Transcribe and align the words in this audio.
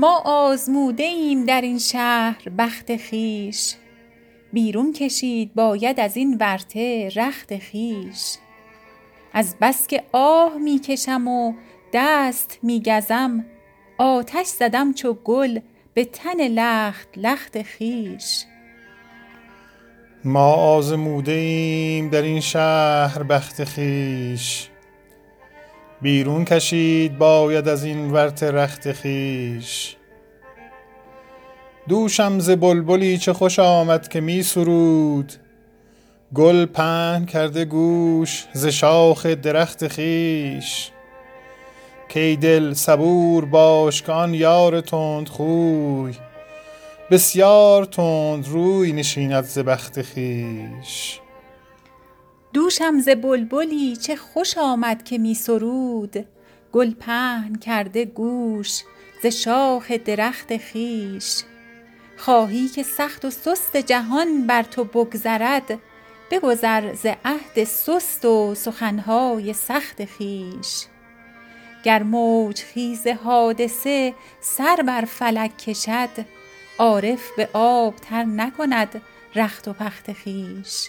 ما 0.00 0.22
آزموده 0.24 1.02
ایم 1.02 1.44
در 1.44 1.60
این 1.60 1.78
شهر 1.78 2.48
بخت 2.58 2.96
خیش 2.96 3.74
بیرون 4.52 4.92
کشید 4.92 5.54
باید 5.54 6.00
از 6.00 6.16
این 6.16 6.36
ورطه 6.40 7.08
رخت 7.16 7.58
خیش 7.58 8.36
از 9.32 9.56
بس 9.60 9.86
که 9.86 10.02
آه 10.12 10.58
می 10.58 10.78
کشم 10.78 11.28
و 11.28 11.52
دست 11.92 12.58
می 12.62 12.82
گزم 12.82 13.44
آتش 13.98 14.46
زدم 14.46 14.92
چو 14.92 15.14
گل 15.14 15.60
به 15.94 16.04
تن 16.04 16.48
لخت 16.48 17.08
لخت 17.16 17.62
خیش 17.62 18.44
ما 20.24 20.52
آزموده 20.54 21.32
ایم 21.32 22.08
در 22.08 22.22
این 22.22 22.40
شهر 22.40 23.22
بخت 23.22 23.64
خیش 23.64 24.69
بیرون 26.02 26.44
کشید 26.44 27.18
باید 27.18 27.68
از 27.68 27.84
این 27.84 28.10
ورط 28.10 28.42
رخت 28.42 28.92
خیش 28.92 29.96
دوشم 31.88 32.38
ز 32.38 32.50
بلبلی 32.50 33.18
چه 33.18 33.32
خوش 33.32 33.58
آمد 33.58 34.08
که 34.08 34.20
می 34.20 34.42
سرود. 34.42 35.32
گل 36.34 36.66
پهن 36.66 37.24
کرده 37.24 37.64
گوش 37.64 38.46
ز 38.52 38.66
شاخ 38.66 39.26
درخت 39.26 39.88
خیش 39.88 40.90
کی 42.08 42.36
دل 42.36 42.74
صبور 42.74 43.44
باش 43.44 44.02
که 44.02 44.12
آن 44.12 44.34
یار 44.34 44.82
خوی. 45.30 46.14
بسیار 47.10 47.84
تند 47.84 48.48
روی 48.48 48.92
نشیند 48.92 49.44
ز 49.44 49.58
بخت 49.58 50.02
خیش 50.02 51.19
دوشم 52.52 52.98
ز 52.98 53.08
بلبلی 53.08 53.96
چه 53.96 54.16
خوش 54.16 54.58
آمد 54.58 55.02
که 55.02 55.18
می 55.18 55.34
سرود. 55.34 56.26
گل 56.72 56.94
پهن 56.94 57.54
کرده 57.54 58.04
گوش 58.04 58.82
ز 59.22 59.26
شاخ 59.26 59.90
درخت 59.92 60.56
خیش 60.56 61.42
خواهی 62.16 62.68
که 62.68 62.82
سخت 62.82 63.24
و 63.24 63.30
سست 63.30 63.76
جهان 63.76 64.46
بر 64.46 64.62
تو 64.62 64.84
بگذرد 64.84 65.78
بگذر 66.30 66.94
ز 66.94 67.06
عهد 67.24 67.64
سست 67.64 68.24
و 68.24 68.54
سخنهای 68.54 69.52
سخت 69.52 70.04
خیش 70.04 70.86
گر 71.84 72.02
موج 72.02 72.62
خیز 72.62 73.06
حادثه 73.06 74.14
سر 74.40 74.76
بر 74.86 75.04
فلک 75.04 75.58
کشد 75.58 76.26
عارف 76.78 77.30
به 77.36 77.48
آب 77.52 77.96
تر 77.96 78.24
نکند 78.24 79.02
رخت 79.34 79.68
و 79.68 79.72
پخت 79.72 80.12
خیش 80.12 80.88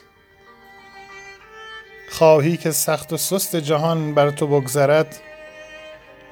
خواهی 2.11 2.57
که 2.57 2.71
سخت 2.71 3.13
و 3.13 3.17
سست 3.17 3.55
جهان 3.55 4.13
بر 4.13 4.31
تو 4.31 4.47
بگذرد 4.47 5.19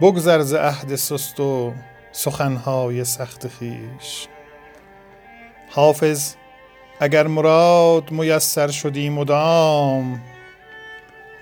بگذر 0.01 0.41
ز 0.41 0.53
عهد 0.53 0.95
سست 0.95 1.39
و 1.39 1.73
سخنهای 2.11 3.03
سخت 3.03 3.47
خیش 3.47 4.27
حافظ 5.69 6.35
اگر 6.99 7.27
مراد 7.27 8.11
میسر 8.11 8.67
شدی 8.67 9.09
مدام 9.09 10.21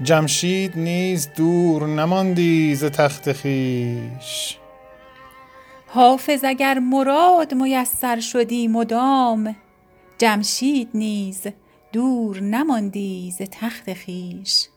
جمشید 0.02 0.78
نیز 0.78 1.30
دور 1.36 1.88
نماندی 1.88 2.76
ز 2.76 2.86
تخت 2.86 3.31
خیش 3.31 4.58
حافظ 5.88 6.44
اگر 6.44 6.80
مراد 6.80 7.53
میسر 7.53 8.20
شدی 8.20 8.68
مدام 8.68 9.56
جمشید 10.18 10.90
نیز 10.94 11.47
دور 11.94 12.40
نماندی 12.40 13.31
ز 13.31 13.42
تخت 13.52 13.94
خویش. 13.94 14.68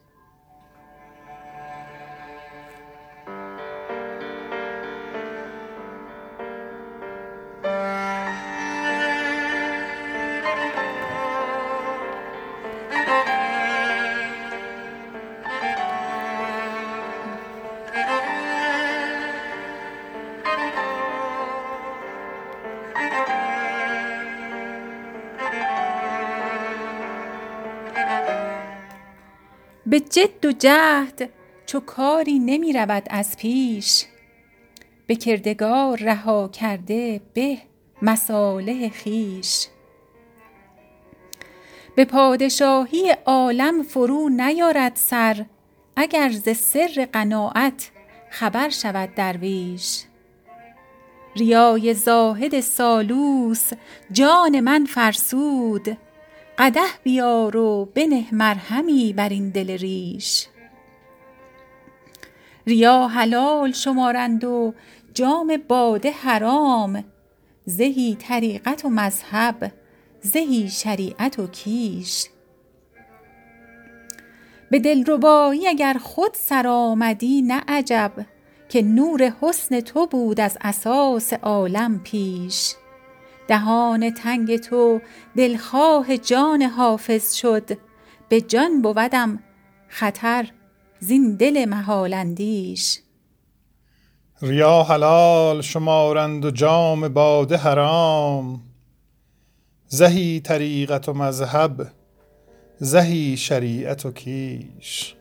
به 29.91 30.01
جد 30.01 30.47
و 30.47 30.53
جهد 30.53 31.31
چو 31.67 31.81
کاری 31.81 32.39
نمی 32.39 32.73
رود 32.73 33.07
از 33.11 33.37
پیش. 33.37 34.05
به 35.07 35.15
کردگار 35.15 35.99
رها 35.99 36.49
کرده 36.49 37.21
به 37.35 37.59
مصالح 38.03 38.91
خویش. 39.03 39.67
به 41.97 42.05
پادشاهی 42.05 43.17
عالم 43.27 43.83
فرو 43.83 44.29
نیارد 44.29 44.93
سر 44.97 45.45
اگر 45.97 46.29
ز 46.29 46.57
سر 46.57 47.09
قناعت 47.13 47.91
خبر 48.31 48.69
شود 48.69 49.15
درویش. 49.15 50.05
ریای 51.37 51.95
زاهد 51.95 52.61
سالوس 52.61 53.71
جان 54.13 54.61
من 54.61 54.85
فرسود 54.85 55.97
قدح 56.61 56.99
بیار 57.03 57.57
و 57.57 57.89
بنه 57.95 58.35
مرهمی 58.35 59.13
بر 59.13 59.29
این 59.29 59.51
دل 59.51 59.71
ریش. 59.71 60.47
ریا 62.67 63.09
حلال 63.09 63.73
شمارند 63.73 64.45
و 64.45 64.75
جام 65.15 65.63
باده 65.69 66.11
حرام. 66.11 67.05
زهی 67.65 68.17
طریقت 68.21 68.85
و 68.85 68.89
مذهب 68.89 69.73
زهی 70.21 70.69
شریعت 70.69 71.39
و 71.39 71.47
کیش. 71.47 72.27
به 74.71 74.79
دلربایی 74.79 75.69
اگر 75.69 75.97
خود 76.03 76.35
سرآمدی 76.35 77.43
نه 77.43 77.63
عجب 77.69 78.13
که 78.69 78.83
نور 78.83 79.33
حسن 79.41 79.81
تو 79.81 80.07
بود 80.07 80.41
از 80.41 80.59
اساس 80.61 81.33
عالم 81.33 82.01
پیش. 82.03 82.75
دهان 83.51 84.11
تنگ 84.11 84.57
تو 84.57 85.01
دلخواه 85.37 86.17
جان 86.17 86.63
حافظ 86.63 87.35
شد. 87.35 87.71
به 88.29 88.41
جان 88.41 88.83
بودم 88.83 89.39
خطر 89.89 90.51
زین 91.01 91.37
دل 91.37 91.65
محال 91.65 92.15
ریا 94.43 94.83
حلال 94.83 95.61
شمارند 95.61 96.45
و 96.45 96.51
جام 96.51 97.09
باده 97.09 97.57
حرام. 97.57 98.61
زهی 99.87 100.41
طریقت 100.41 101.09
و 101.09 101.13
مذهب 101.13 101.87
زهی 102.79 103.37
شریعت 103.37 104.07
و 104.07 104.13
کیش. 104.13 105.15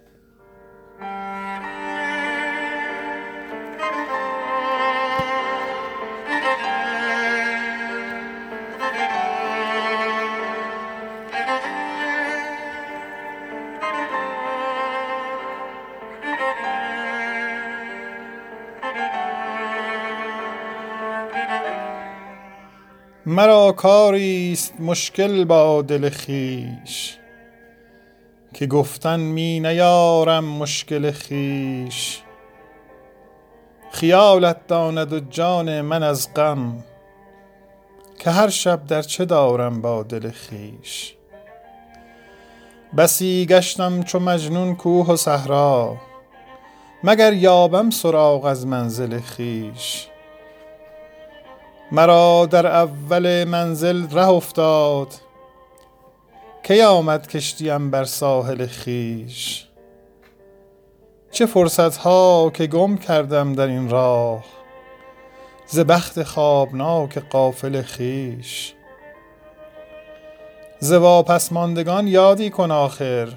مرا 23.30 23.72
کاری 23.72 24.52
است 24.54 24.74
مشکل 24.80 25.46
با 25.46 25.82
دل 25.82 26.10
خویش 26.10 27.18
که 28.54 28.68
گفتن 28.68 29.20
می 29.20 29.60
نیارم 29.60 30.46
مشکل 30.46 31.12
خویش. 31.12 32.22
خیالت 33.92 34.68
داند 34.68 35.14
و 35.14 35.20
جان 35.20 35.82
من 35.82 36.04
از 36.04 36.34
غم 36.34 36.84
که 38.20 38.30
هر 38.30 38.50
شب 38.50 38.86
در 38.88 39.02
چه 39.02 39.26
دارم 39.26 39.82
با 39.82 40.04
دل 40.04 40.32
خویش. 40.32 41.16
بسی 42.98 43.46
گشتم 43.50 44.04
چو 44.04 44.20
مجنون 44.20 44.76
کوه 44.76 45.08
و 45.08 45.16
صحرا 45.16 45.98
مگر 47.04 47.34
یابم 47.34 47.90
سراغ 47.90 48.46
از 48.46 48.68
منزل 48.68 49.20
خویش. 49.20 50.09
مرا 51.92 52.46
در 52.46 52.68
اول 52.68 53.44
منزل 53.44 54.10
ره 54.12 54.30
افتاد. 54.30 55.14
کی 56.64 56.82
آمد 56.82 57.28
کشتیم 57.28 57.92
بر 57.92 58.04
ساحل 58.04 58.68
خویش؟ 58.68 59.66
چه 61.32 61.46
فرصت 61.46 61.98
ها 61.98 62.52
که 62.54 62.68
گم 62.68 62.98
کردم 62.98 63.54
در 63.54 63.68
این 63.68 63.90
راه؟ 63.90 64.44
ز 65.68 65.80
بخت 65.80 66.24
خوابناک 66.24 67.20
غافل 67.20 67.82
خویش. 67.82 68.74
ز 70.80 70.92
واپس 70.92 71.52
ماندگان 71.52 72.08
یادی 72.08 72.50
کن 72.50 72.72
آخر 72.72 73.34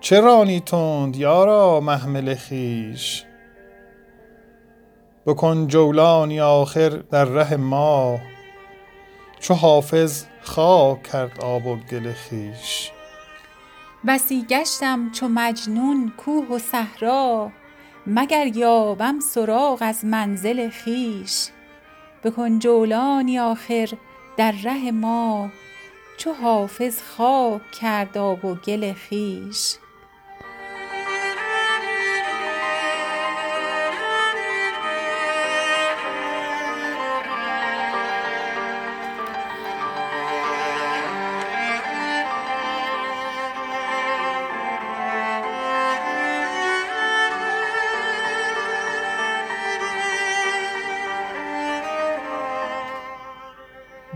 چه 0.00 0.20
رانی 0.20 0.60
تند 0.60 1.16
یارا 1.16 1.80
محمل 1.80 2.34
خویش؟ 2.34 3.25
بکن 5.26 5.66
جولانی 5.66 6.40
آخر 6.40 6.88
در 6.88 7.24
ره 7.24 7.56
ما 7.56 8.18
چو 9.40 9.54
حافظ 9.54 10.24
خاک 10.42 11.02
کرد 11.02 11.40
آب 11.40 11.66
و 11.66 11.76
گل 11.76 12.12
خویش. 12.12 12.90
بسی 14.06 14.44
گشتم 14.50 15.10
چو 15.10 15.28
مجنون 15.28 16.12
کوه 16.16 16.46
و 16.48 16.58
صحرا 16.58 17.50
مگر 18.06 18.46
یابم 18.46 19.20
سراغ 19.20 19.78
از 19.80 20.04
منزل 20.04 20.70
خویش. 20.70 21.48
بکن 22.24 22.58
جولانی 22.58 23.38
آخر 23.38 23.88
در 24.36 24.52
ره 24.64 24.90
ما 24.90 25.50
چو 26.16 26.32
حافظ 26.32 27.02
خاک 27.02 27.70
کرد 27.80 28.18
آب 28.18 28.44
و 28.44 28.54
گل 28.54 28.92
خویش. 29.08 29.74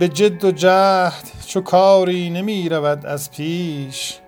به 0.00 0.08
جد 0.08 0.44
و 0.44 0.50
جهد 0.50 1.30
چو 1.46 1.60
کاری 1.60 2.30
نمی 2.30 2.68
رود 2.68 3.06
از 3.06 3.30
پیش. 3.30 4.18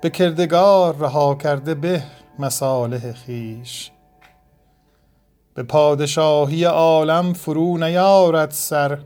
به 0.00 0.10
کردگار 0.10 0.96
رها 0.96 1.34
کرده 1.34 1.74
به 1.74 2.02
مصالح 2.38 3.12
خویش. 3.12 3.90
به 5.54 5.62
پادشاهی 5.62 6.64
عالم 6.64 7.32
فرو 7.32 7.78
نیارد 7.78 8.50
سر 8.50 8.98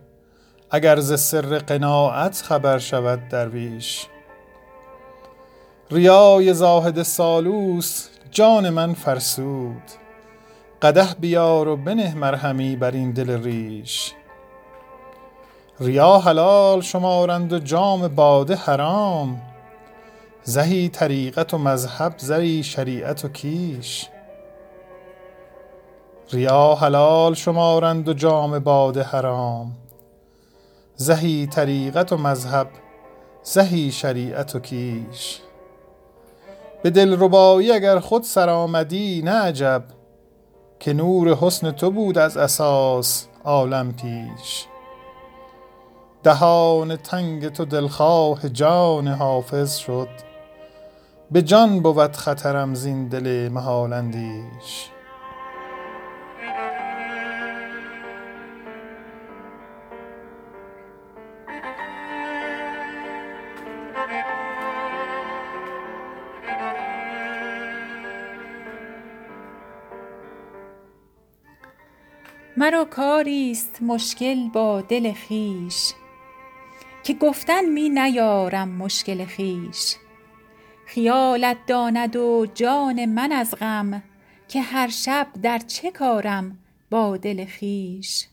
اگر 0.71 1.01
ز 1.01 1.21
سر 1.21 1.59
قناعت 1.59 2.43
خبر 2.43 2.79
شود 2.79 3.29
درویش. 3.29 4.07
ریای 5.91 6.55
زاهد 6.55 7.03
سالوس 7.03 8.09
جان 8.31 8.71
من 8.71 8.95
فرسود 8.95 9.83
قدح 10.83 11.15
بیار 11.15 11.69
و 11.69 11.77
بنه 11.77 12.15
مرهمی 12.15 12.77
بر 12.77 12.91
این 12.91 13.13
دل 13.13 13.43
ریش. 13.43 14.15
ریا 15.83 16.19
حلال 16.19 16.81
شمارند 16.81 17.53
و 17.53 17.59
جام 17.59 18.09
باده 18.09 18.55
حرام. 18.55 19.43
زهی 20.43 20.89
طریقت 20.89 21.55
و 21.55 21.59
مذهب 21.59 22.15
زهی 22.17 22.63
شریعت 22.63 23.25
و 23.25 23.29
کیش. 23.29 24.09
ریا 26.33 26.75
حلال 26.75 27.35
شمارند 27.35 28.09
و 28.09 28.13
جام 28.13 28.59
باده 28.59 29.03
حرام. 29.03 29.73
زهی 30.95 31.47
طریقت 31.47 32.13
و 32.13 32.17
مذهب 32.17 32.67
زهی 33.43 33.93
شریعت 33.93 34.55
و 34.55 34.61
کیش. 34.61 35.41
به 36.83 36.91
دلربایی 36.91 37.73
اگر 37.73 37.99
خود 37.99 38.23
سرآمدی 38.23 39.23
نه 39.23 39.33
عجب 39.33 39.85
که 40.81 40.93
نور 40.93 41.35
حسن 41.35 41.71
تو 41.71 41.91
بود 41.91 42.19
از 42.19 42.37
اساس 42.37 43.27
عالم 43.45 43.93
پیش. 43.93 44.70
دهان 46.23 46.97
تنگ 46.97 47.49
تو 47.49 47.65
دلخواه 47.65 48.49
جان 48.49 49.09
حافظ 49.09 49.77
شد. 49.77 50.09
به 51.31 51.43
جان 51.43 51.81
بود 51.81 52.17
خطرم 52.17 52.75
زین 52.75 53.09
دل 53.09 53.49
محال 53.49 53.93
اندیش. 53.93 54.91
مرا 72.57 72.85
کاریست 72.85 73.83
مشکل 73.83 74.49
با 74.49 74.81
دل 74.81 75.13
خویش. 75.29 75.93
که 77.11 77.17
گفتن 77.17 77.65
می 77.65 77.89
نیارم 77.89 78.69
مشکل 78.69 79.25
خویش. 79.25 79.97
خیالت 80.87 81.57
داند 81.67 82.17
و 82.17 82.47
جان 82.55 83.05
من 83.05 83.33
از 83.33 83.55
غم 83.55 84.03
که 84.49 84.61
هر 84.61 84.89
شب 84.89 85.27
در 85.43 85.59
چه 85.59 85.91
کارم 85.91 86.59
با 86.91 87.17
دل 87.17 87.47
خویش. 87.59 88.27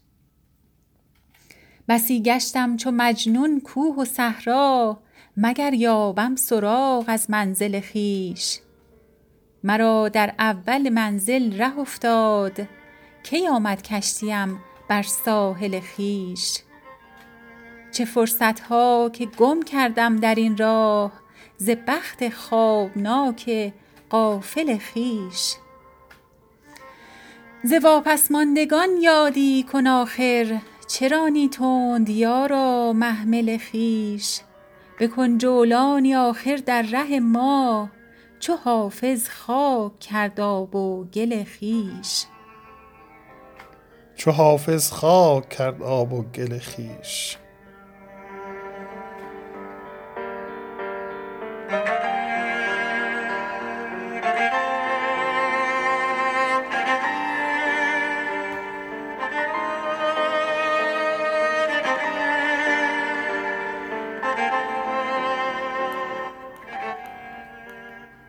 بسی 1.89 2.21
گشتم 2.21 2.77
چو 2.77 2.91
مجنون 2.91 3.59
کوه 3.59 3.95
و 3.95 4.05
صحرا 4.05 4.99
مگر 5.37 5.73
یابم 5.73 6.35
سراغ 6.35 7.05
از 7.07 7.29
منزل 7.29 7.81
خویش. 7.91 8.59
مرا 9.63 10.09
در 10.09 10.33
اول 10.39 10.89
منزل 10.89 11.57
ره 11.57 11.79
افتاد 11.79 12.67
کی 13.23 13.47
آمد 13.47 13.81
کشتیم 13.81 14.59
بر 14.89 15.03
ساحل 15.03 15.79
خویش. 15.79 16.66
چه 17.97 18.05
فرصت 18.05 18.59
ها 18.59 19.09
که 19.13 19.25
گم 19.25 19.61
کردم 19.61 20.15
در 20.15 20.35
این 20.35 20.57
راه 20.57 21.11
ز 21.57 21.69
بخت 21.87 22.29
خوابناک 22.29 23.73
غافل 24.11 24.77
خویش. 24.77 25.55
ز 27.63 27.73
واپس 27.83 28.31
ماندگان 28.31 28.89
یادی 29.01 29.65
کن 29.71 29.87
آخر 29.87 30.59
چه 30.87 31.07
رانی 31.07 31.49
تند 31.49 32.09
یارا 32.09 32.93
محمل 32.93 33.57
خویش؟ 33.71 34.39
بکن 34.99 35.37
جولانی 35.37 36.15
آخر 36.15 36.55
در 36.55 36.81
ره 36.81 37.19
ما 37.19 37.89
چو 38.39 38.55
حافظ 38.55 39.29
خاک 39.29 39.99
کرد 39.99 40.39
آب 40.39 40.75
و 40.75 41.03
گل 41.03 41.43
خویش. 41.43 42.25
چو 44.15 44.31
حافظ 44.31 44.91
خاک 44.91 45.49
کرد 45.49 45.83
آب 45.83 46.13
و 46.13 46.23
گل 46.23 46.59
خویش. 46.59 47.37